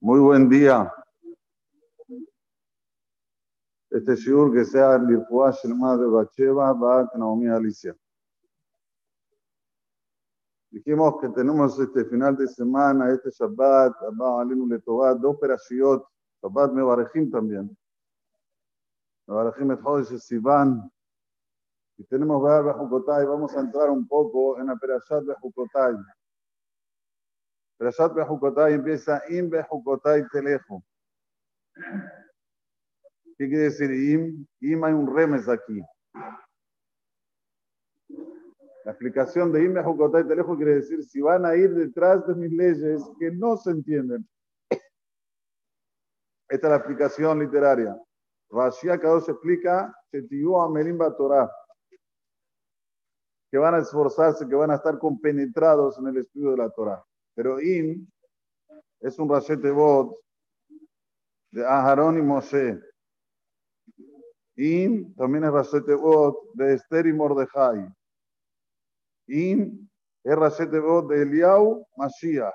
[0.00, 0.92] Muy buen día.
[3.90, 7.96] Este shiur que sea el Lirfuah Shelma de Bacheva, Bat Naomi Alicia.
[10.70, 16.02] Dijimos que tenemos este final de semana, este Shabbat, Abba Alinu Letovat, dos operaciones,
[16.42, 17.76] Shabbat Mevarejim también.
[19.26, 20.90] Mevarejim et Chodesh Sivan.
[21.98, 25.96] Y tenemos ver Bejukotai, vamos a entrar un poco en la Perashat Bejukotai.
[27.76, 30.84] Perashat Bejukotai empieza Im Bejukotai Telejo.
[33.36, 34.46] ¿Qué quiere decir Im?
[34.60, 35.82] Im hay un remes aquí.
[38.84, 42.52] La explicación de Im Bejukotai Telejo quiere decir si van a ir detrás de mis
[42.52, 44.24] leyes que no se entienden.
[46.48, 48.00] Esta es la explicación literaria.
[48.50, 51.50] Rashi se explica Shetiyu Amelimba Torah
[53.50, 57.04] que van a esforzarse, que van a estar compenetrados en el estudio de la Torah.
[57.34, 58.06] Pero Im
[59.00, 60.14] es un rachete bot
[61.50, 62.80] de Aharón y Moshe.
[64.56, 67.88] Im también es rachete bot de Esther y Mordejai.
[69.28, 69.88] Im
[70.24, 72.54] es rachete bot de Eliau Mashiach.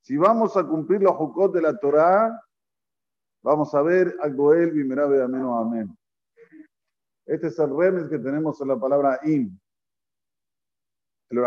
[0.00, 2.40] Si vamos a cumplir los jukot de la Torah,
[3.42, 5.96] vamos a ver al Goel Bimerabe Ameno Amén.
[7.26, 9.58] Este es el remes que tenemos en la palabra im.
[11.28, 11.38] El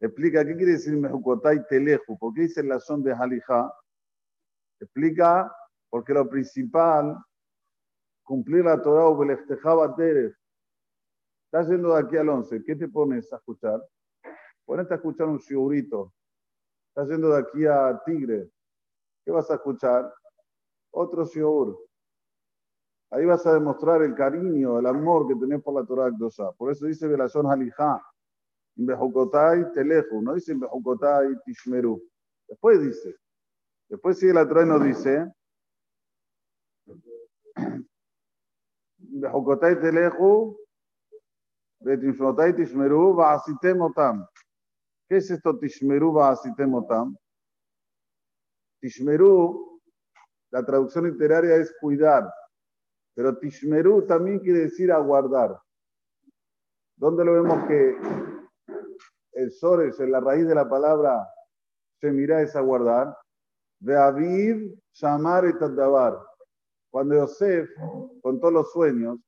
[0.00, 3.70] explica qué quiere decir Mejukotai Teleju, por qué dice la son de Halija.
[4.80, 5.54] Explica
[5.90, 7.16] porque lo principal,
[8.22, 10.34] cumplir la Torah o Beleftejaba Teref.
[11.44, 13.86] Estás yendo de aquí al 11, ¿qué te pones a escuchar?
[14.64, 16.12] Ponete a escuchar un shiurito.
[16.88, 18.50] Estás yendo de aquí a Tigre.
[19.24, 20.12] ¿Qué vas a escuchar?
[20.90, 21.85] Otro shiur.
[23.10, 26.50] Ahí vas a demostrar el cariño, el amor que tenés por la Torah Akdosha.
[26.52, 28.02] Por eso dice Belashon Halija,
[28.74, 32.02] Bejukotai Teleju, no dice Bejukotai Tishmeru.
[32.48, 33.16] Después dice,
[33.88, 35.32] después sigue la Torah y nos dice,
[38.96, 40.58] Bejukotai Teleju,
[41.80, 44.26] Betimshotai Tishmeru, Baasitem Otam.
[45.08, 47.16] ¿Qué es esto Tishmeru, Baasitem Otam?
[48.80, 49.80] Tishmeru,
[50.50, 52.28] la traducción literaria es cuidar.
[53.16, 55.58] Pero Tishmeru también quiere decir aguardar.
[56.96, 57.96] ¿Dónde lo vemos que
[59.32, 61.26] el Sores, en la raíz de la palabra
[62.12, 63.16] mira es aguardar?
[63.78, 66.18] De Aviv, Shamar y Tadabar.
[66.90, 67.68] Cuando Yosef
[68.22, 69.18] contó los sueños,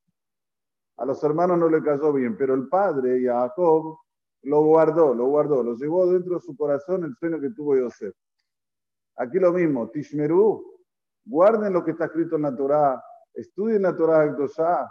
[0.96, 3.98] a los hermanos no le cayó bien, pero el padre, Jacob,
[4.42, 8.14] lo guardó, lo guardó, lo llevó dentro de su corazón el sueño que tuvo Yosef.
[9.16, 10.80] Aquí lo mismo, Tishmeru,
[11.24, 13.02] guarden lo que está escrito en la Torah,
[13.40, 14.90] estudien la Torah Akdoshá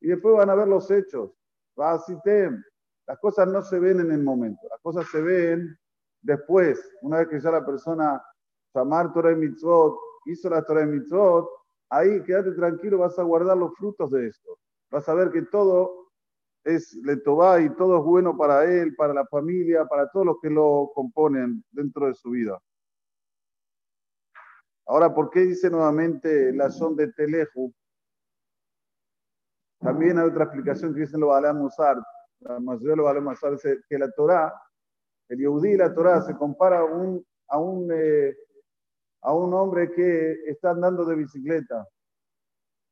[0.00, 1.32] y después van a ver los hechos.
[1.76, 5.76] Las cosas no se ven en el momento, las cosas se ven
[6.22, 8.22] después, una vez que ya la persona
[8.72, 9.96] Samar Torah y Mitzvot,
[10.26, 11.48] hizo la Torah y Mitzvot,
[11.90, 14.58] ahí quédate tranquilo, vas a guardar los frutos de esto.
[14.90, 16.10] Vas a ver que todo
[16.64, 20.48] es letová y todo es bueno para él, para la familia, para todos los que
[20.50, 22.58] lo componen dentro de su vida.
[24.86, 27.72] Ahora, ¿por qué dice nuevamente la son de Teleju?
[29.84, 31.98] También hay otra explicación que dicen lo a usar,
[32.40, 34.50] la mayoría lo a usar, dice que la Torah,
[35.28, 38.34] el Yehudí y la Torah se compara a un, a un, eh,
[39.20, 41.86] a un hombre que está andando de bicicleta.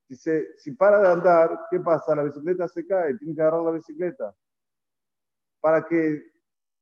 [0.06, 2.14] Dice, si para de andar, ¿qué pasa?
[2.14, 4.34] La bicicleta se cae, tiene que agarrar la bicicleta.
[5.62, 6.22] Para que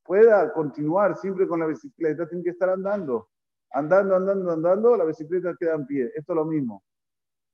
[0.02, 3.28] pueda continuar siempre con la bicicleta, tiene que estar andando.
[3.70, 6.10] Andando, andando, andando, la bicicleta queda en pie.
[6.16, 6.82] Esto es lo mismo.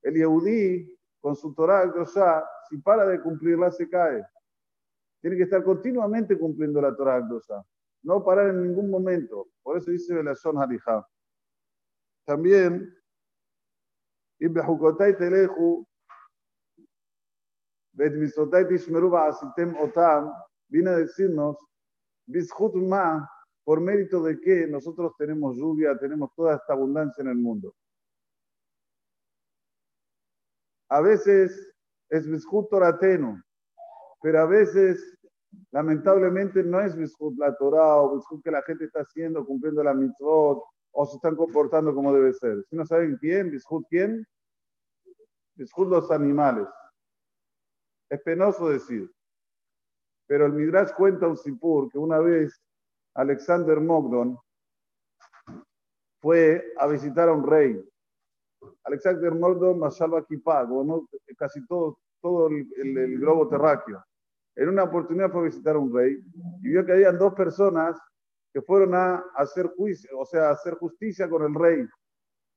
[0.00, 0.95] El Yehudí
[1.26, 4.24] con su Torah ya si para de cumplirla, se cae.
[5.20, 7.64] Tiene que estar continuamente cumpliendo la Torah ya
[8.02, 9.48] No parar en ningún momento.
[9.60, 11.04] Por eso dice Belashon Harija.
[12.24, 12.94] También,
[14.38, 15.84] Ibbehukotai Teleju,
[17.90, 20.32] Bet Tishmeru Asitem Otam,
[20.68, 21.56] viene a decirnos,
[22.24, 23.28] Bishut Ma,
[23.64, 27.74] por mérito de que nosotros tenemos lluvia, tenemos toda esta abundancia en el mundo.
[30.88, 31.74] A veces
[32.10, 33.42] es Bishut Torateno,
[34.22, 35.18] pero a veces,
[35.72, 39.94] lamentablemente, no es Bishut la Torah o Bishut que la gente está haciendo, cumpliendo la
[39.94, 40.62] mitzvot
[40.92, 42.64] o se están comportando como debe ser.
[42.70, 44.26] Si no saben quién, Bishut quién,
[45.56, 46.68] Bishut los animales.
[48.08, 49.10] Es penoso decir.
[50.28, 52.60] Pero el Midrash cuenta un sipur que una vez
[53.14, 54.38] Alexander Mogdon
[56.20, 57.80] fue a visitar a un rey
[58.84, 60.66] Alexander Mordor Mashalva Kippah,
[61.36, 61.98] casi todo,
[62.48, 64.02] el, globo terráqueo.
[64.56, 66.18] en una oportunidad fue a visitar a un rey
[66.62, 67.98] y vio que habían dos personas
[68.52, 71.86] que fueron a hacer juicio, o sea, a hacer justicia con el rey.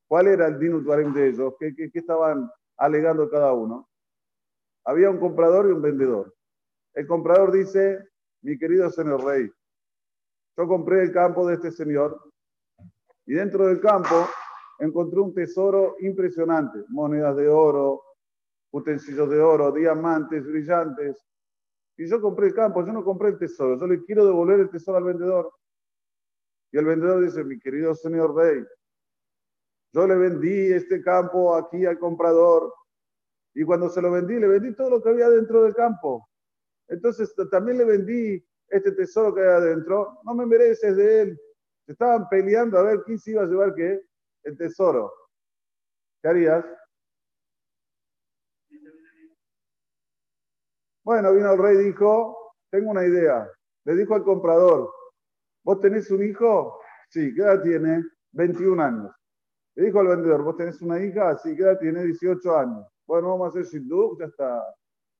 [0.08, 1.54] ¿Cuál era el dinus de ellos?
[1.58, 3.88] ¿Qué, qué, qué estaban alegando cada uno?
[4.84, 6.34] Había un comprador y un vendedor.
[6.94, 8.08] El comprador dice,
[8.42, 9.50] mi querido señor rey,
[10.56, 12.20] yo compré el campo de este señor
[13.26, 14.26] y dentro del campo
[14.80, 18.02] encontré un tesoro impresionante, monedas de oro,
[18.72, 21.24] utensilios de oro, diamantes brillantes.
[21.96, 24.70] Y yo compré el campo, yo no compré el tesoro, yo le quiero devolver el
[24.70, 25.52] tesoro al vendedor.
[26.72, 28.64] Y el vendedor dice, mi querido señor rey,
[29.92, 32.72] yo le vendí este campo aquí al comprador
[33.54, 36.28] y cuando se lo vendí, le vendí todo lo que había dentro del campo.
[36.88, 40.20] Entonces también le vendí este tesoro que hay adentro.
[40.24, 41.40] No me mereces de él.
[41.86, 44.00] Se estaban peleando a ver quién se iba a llevar qué,
[44.44, 45.12] el tesoro.
[46.22, 46.64] ¿Qué harías?
[51.02, 53.50] Bueno, vino el rey y dijo, tengo una idea.
[53.84, 54.92] Le dijo al comprador,
[55.64, 56.78] ¿vos tenés un hijo?
[57.08, 58.04] Sí, ¿qué edad tiene?
[58.32, 59.12] 21 años.
[59.74, 61.36] Le dijo al vendedor, ¿vos tenés una hija?
[61.38, 62.04] Sí, ¿qué edad tiene?
[62.04, 62.86] 18 años.
[63.06, 64.62] Bueno, vamos a hacer shidduch, ya está.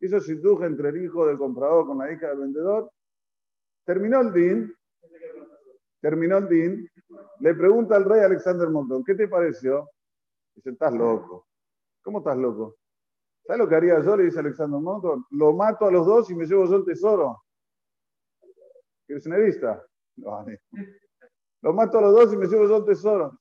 [0.00, 2.90] Hizo shidduch entre el hijo del comprador con la hija del vendedor.
[3.84, 4.74] Terminó el din.
[6.00, 6.90] Terminó el din.
[7.40, 9.90] Le pregunta al rey Alexander Montón, ¿qué te pareció?
[10.54, 11.46] Dice, estás loco.
[12.02, 12.76] ¿Cómo estás loco?
[13.46, 14.16] ¿Sabes lo que haría yo?
[14.16, 15.24] Le dice Alexander Montón.
[15.30, 17.42] Lo mato a los dos y me llevo yo el tesoro.
[19.06, 19.84] ¿Quieres una vista?
[21.62, 23.38] Lo mato a los dos y me llevo yo el tesoro.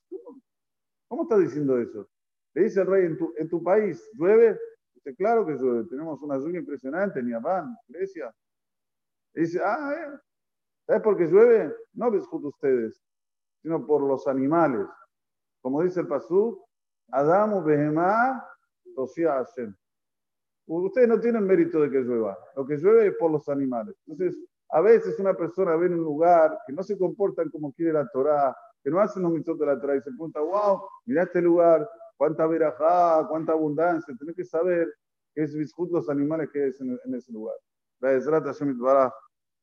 [1.10, 2.08] ¿Cómo estás diciendo eso?
[2.54, 4.58] Le dice el rey, ¿en tu, en tu país llueve?
[4.94, 5.88] Dice, claro que llueve.
[5.90, 8.34] Tenemos una lluvia impresionante en Yaván, Grecia.
[9.34, 10.20] Le dice, ah, ¿eh?
[10.88, 11.76] ¿sabes por qué llueve?
[11.94, 13.04] No ves junto ustedes,
[13.62, 14.88] sino por los animales.
[15.62, 16.64] Como dice el Pasú,
[17.12, 18.46] Adamu Behemá,
[18.96, 19.76] Tosía Hashem.
[20.68, 22.38] Ustedes no tienen mérito de que llueva.
[22.56, 23.96] Lo que llueve es por los animales.
[24.06, 24.38] Entonces,
[24.70, 28.08] a veces una persona ve en un lugar que no se comportan como quiere la
[28.10, 31.42] Torah, que no hacen los mitzvot de la Torah y se pregunta, wow, mira este
[31.42, 34.16] lugar, cuánta verajá, cuánta abundancia.
[34.16, 34.88] Tienes que saber
[35.34, 37.56] que es biscut los animales que es en, ese lugar.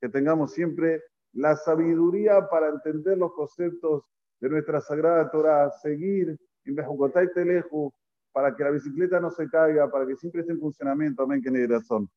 [0.01, 1.03] Que tengamos siempre
[1.37, 4.05] la sabiduría para entender los conceptos
[4.41, 7.93] de nuestra sagrada Torah, seguir en Bejukotay Teleju,
[8.33, 11.23] para que la bicicleta no se caiga, para que siempre esté en funcionamiento.
[11.23, 12.09] Amén, que razón.